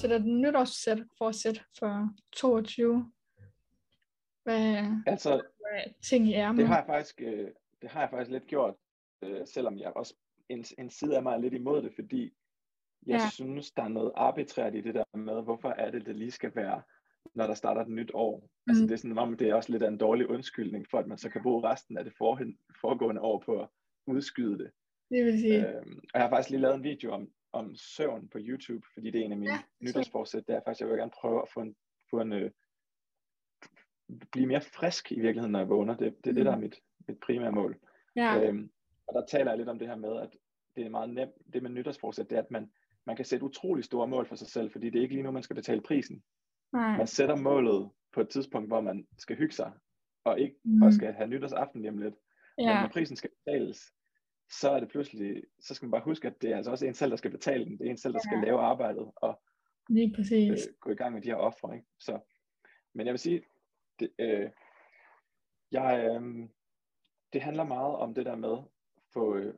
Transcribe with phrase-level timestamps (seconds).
[0.00, 3.12] sætter du nytårssæt forsæt for 22?
[4.42, 6.58] Hvad, Altså, hvad ting i ærmet?
[6.58, 7.48] det har jeg faktisk, øh,
[7.82, 8.74] det har jeg faktisk lidt gjort,
[9.22, 10.14] øh, selvom jeg også,
[10.48, 12.22] en, en side af mig er lidt imod det, fordi
[13.06, 13.28] jeg Ja.
[13.32, 16.54] synes, der er noget arbitrært i det der med, hvorfor er det, det lige skal
[16.54, 16.82] være,
[17.34, 18.50] når der starter et nyt år.
[18.66, 18.88] Altså Mm.
[18.88, 21.18] det er sådan, om det er også lidt af en dårlig undskyldning, for at man
[21.18, 23.68] så kan bruge resten af det forhen, foregående år på at
[24.06, 24.70] udskyde det.
[25.10, 28.28] Det vil sige, Øhm, og jeg har faktisk lige lavet en video om, om søvn
[28.28, 30.46] på YouTube, fordi det er en af mine Ja, nytårsforsæt.
[30.46, 31.76] Det er faktisk, jeg vil gerne prøve at få en,
[32.10, 32.50] få en øh,
[34.32, 35.96] blive mere frisk i virkeligheden, når jeg vågner.
[35.96, 36.60] Det, det er det, der er Mm.
[36.62, 37.76] mit, mit primære mål.
[38.16, 38.70] ja, Øhm,
[39.06, 40.36] og der taler jeg lidt om det her med, at
[40.76, 42.72] det er meget nemt, det med nytårsforsæt, det er, at man,
[43.06, 45.30] man kan sætte utrolig store mål for sig selv, fordi det er ikke lige nu,
[45.30, 46.22] man skal betale prisen.
[46.72, 49.72] nej, Man sætter målet på et tidspunkt, hvor man skal hygge sig,
[50.24, 50.82] og ikke Mm.
[50.82, 52.14] og skal have nytårsaften hjem lidt.
[52.58, 53.92] Men ja, når prisen skal betales,
[54.50, 56.94] så er det pludselig, så skal man bare huske, at det er altså også en
[56.94, 57.78] selv, der skal betale den.
[57.78, 58.44] Det er en selv, der skal Ja.
[58.44, 59.42] lave arbejdet og
[59.88, 60.66] lige præcis.
[60.66, 61.74] øh, gå i gang med de her ofre.
[61.74, 61.86] Ikke?
[61.98, 62.20] Så,
[62.94, 63.42] men jeg vil sige,
[64.00, 64.50] det, øh,
[65.72, 66.48] jeg, øh,
[67.32, 68.52] det handler meget om det der med
[68.96, 69.54] at få, øh,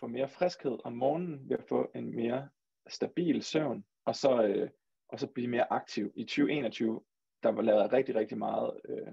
[0.00, 2.48] få mere friskhed om morgenen ved at få en mere
[2.88, 4.70] stabil søvn, og så, øh,
[5.08, 6.12] og så blive mere aktiv.
[6.16, 7.00] I 2021,
[7.42, 9.06] der var lavet rigtig, rigtig meget, øh,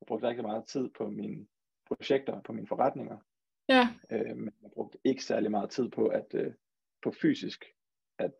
[0.00, 1.46] jeg brugte rigtig meget tid på mine
[1.86, 3.18] projekter, på mine forretninger,
[3.68, 6.52] Ja, øh, men jeg brugte ikke særlig meget tid på at øh,
[7.02, 7.64] på fysisk
[8.18, 8.32] at,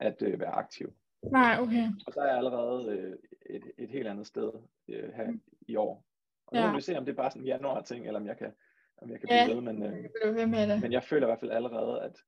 [0.00, 0.92] at øh, være aktiv.
[1.22, 1.88] nej, okay.
[2.06, 4.52] Og så er jeg allerede øh, et, et helt andet sted
[4.88, 5.40] øh, her Mm.
[5.60, 6.04] i år.
[6.46, 6.70] Og nu Ja.
[6.70, 8.52] må vi se, om det er bare sådan en januar ting, eller om jeg kan,
[8.96, 9.44] om jeg kan Ja.
[9.44, 10.82] blive ved, men, øh, ved med det.
[10.82, 12.22] men jeg føler i hvert fald allerede, at,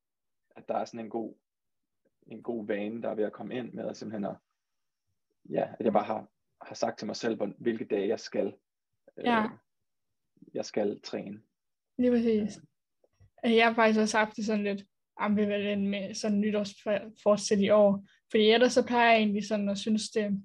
[0.56, 1.34] at der er sådan en god,
[2.26, 4.36] en god vane, der er ved at komme ind med at simpelthen at,
[5.50, 6.26] ja, at jeg bare har,
[6.62, 8.46] har sagt til mig selv, hvor- hvilke dage jeg skal,
[9.16, 9.46] øh, Ja.
[10.54, 11.42] jeg skal træne.
[11.98, 12.60] Lige præcis.
[13.46, 14.84] Øh, Jeg har faktisk også haft det sådan lidt
[15.16, 18.04] ambivalent med sådan nytårsforsæt i år.
[18.30, 20.42] Fordi ellers så plejer jeg egentlig sådan at synes, det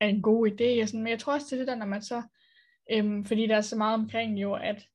[0.00, 0.82] er en god idé.
[0.82, 1.02] Og sådan.
[1.02, 2.22] Men jeg tror også, er det der, når man så,
[2.92, 4.86] øhm, fordi der er så meget omkring jo, at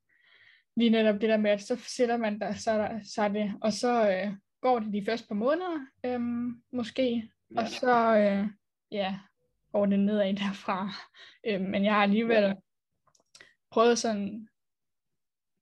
[0.77, 3.53] lige netop det der med, at så sætter man der, så, er der, så det,
[3.61, 7.61] og så øh, går det de første par måneder, øhm, måske, Ja.
[7.61, 8.47] og så øh,
[8.91, 9.19] ja,
[9.71, 10.89] går det nedad derfra.
[11.47, 12.55] Øh, men jeg har alligevel
[13.71, 14.47] prøvet sådan,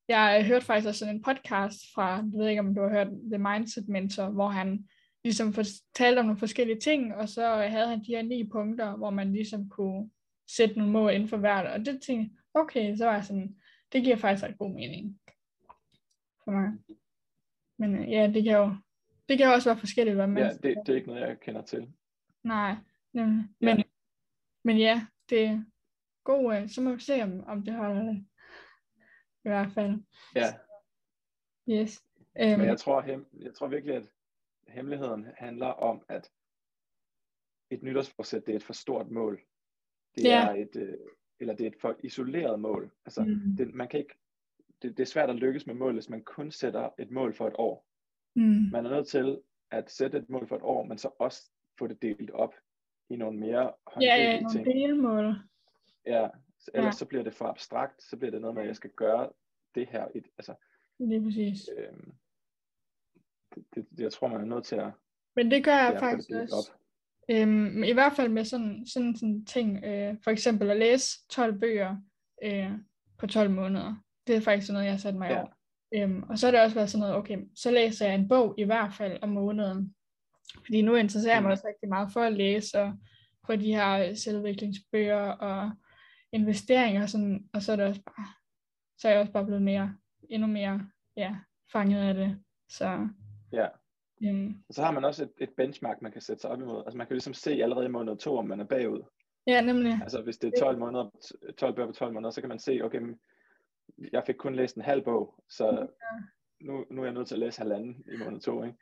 [0.07, 3.07] jeg hørte faktisk også sådan en podcast fra, jeg ved ikke om du har hørt
[3.07, 4.87] The Mindset Mentor, hvor han
[5.23, 9.09] ligesom fortalte om nogle forskellige ting, og så havde han de her ni punkter, hvor
[9.09, 10.09] man ligesom kunne
[10.49, 13.55] sætte nogle mål inden for hvert, og det tænkte okay, så var jeg sådan,
[13.91, 15.19] det giver faktisk ret god mening
[16.43, 16.71] for mig.
[17.79, 18.75] Men øh, ja, det kan jo,
[19.29, 21.39] det kan jo også være forskelligt, hvad man Ja, det, det er ikke noget, jeg
[21.39, 21.87] kender til.
[22.43, 22.75] Nej,
[23.13, 23.45] nemlig.
[23.61, 23.75] Ja.
[23.75, 23.83] Men,
[24.63, 25.63] men ja, det er
[26.23, 28.25] god, øh, så må vi se, om, om det holder det.
[29.45, 30.03] I hvert fald.
[30.35, 30.45] Ja,
[31.69, 32.03] Yes.
[32.39, 34.03] Øhm, men jeg tror, hem, jeg tror virkelig, at
[34.67, 36.31] hemmeligheden handler om, at
[37.69, 39.41] et nytårsforsæt, det er et for stort mål.
[40.15, 40.47] Det Ja.
[40.47, 40.97] er et, øh,
[41.39, 42.91] eller det er et for isoleret mål.
[43.05, 44.15] Altså, mm, det, man kan ikke,
[44.81, 47.47] det, det er svært at lykkes med mål, hvis man kun sætter et mål for
[47.47, 47.85] et år.
[48.35, 51.51] mm, Man er nødt til at sætte et mål for et år, men så også
[51.79, 52.53] få det delt op
[53.09, 54.65] i nogle mere ja, håndgribelige ja, nogle ting.
[54.65, 55.35] delmål.
[56.05, 56.29] Ja,
[56.73, 56.97] ellers Ja.
[56.97, 59.29] så bliver det for abstrakt, så bliver det noget med, at jeg skal gøre
[59.75, 60.07] det her.
[60.15, 60.55] Et, altså,
[60.99, 61.69] Lige præcis.
[61.77, 62.11] øhm,
[63.55, 64.91] det, det, jeg tror, man er nødt til at
[65.35, 66.71] Men det gør jeg få det faktisk delt også.
[66.73, 66.79] op.
[67.31, 69.83] Øhm, I hvert fald med sådan sådan, sådan ting.
[69.85, 71.97] Øh, for eksempel at læse 12 bøger
[72.43, 72.71] øh,
[73.17, 73.95] på 12 måneder.
[74.27, 75.37] Det er faktisk sådan noget, jeg har sat mig Ja.
[75.39, 75.49] over.
[75.95, 78.55] Øhm, og så har det også været sådan noget, okay, så læser jeg en bog
[78.57, 79.95] i hvert fald om måneden.
[80.65, 81.51] Fordi nu interesserer jeg mig Mm.
[81.51, 82.93] også rigtig meget for at læse, og
[83.45, 85.71] for de her selvudviklingsbøger og
[86.33, 88.27] investeringer, sådan, og så er det også bare,
[88.97, 89.95] så er jeg også bare blevet mere,
[90.29, 91.35] endnu mere, ja,
[91.71, 92.43] fanget af det.
[92.69, 93.07] Så,
[93.51, 93.67] Ja.
[94.23, 96.83] øhm, Og så har man også et, et benchmark, man kan sætte sig op imod.
[96.85, 99.01] Altså man kan ligesom se allerede i måned to, om man er bagud.
[99.47, 101.09] ja, nemlig, Altså hvis det er 12 måneder,
[101.57, 103.01] 12 bøger på 12 måneder, så kan man se, okay,
[104.11, 105.87] jeg fik kun læst en halv bog, så
[106.61, 108.63] nu, nu er jeg nødt til at læse halvanden i måned to.
[108.63, 108.77] Ikke?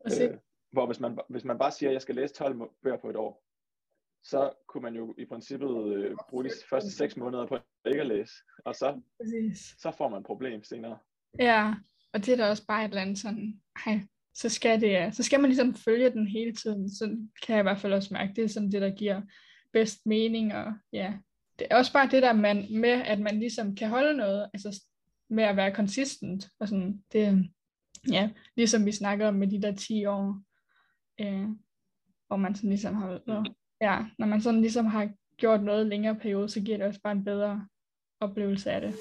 [0.00, 0.38] og Øh,
[0.72, 3.10] hvor hvis man, hvis man bare siger, at jeg skal læse 12 må- bøger på
[3.10, 3.44] et år,
[4.22, 8.06] så kunne man jo i princippet øh, bruge de første 6 måneder på ikke at
[8.06, 8.32] læse,
[8.64, 9.74] og så, præcis.
[9.78, 10.98] så får man et problem senere.
[11.38, 11.74] Ja,
[12.12, 14.00] og det er da også bare et eller andet sådan, ej,
[14.34, 17.04] så skal det, så skal man ligesom følge den hele tiden, så
[17.46, 19.22] kan jeg i hvert fald også mærke, det er sådan det, der giver
[19.72, 21.18] bedst mening, og ja,
[21.58, 24.84] det er også bare det der man, med, at man ligesom kan holde noget, altså
[25.30, 27.50] med at være consistent, og sådan, det,
[28.12, 30.42] ja, ligesom vi snakkede om med de der 10 år,
[31.20, 31.48] øh,
[32.26, 36.14] hvor man sådan ligesom har, Mhm ja, når man sådan ligesom har gjort noget længere
[36.14, 37.66] periode, så giver det også bare en bedre
[38.20, 38.94] oplevelse af det.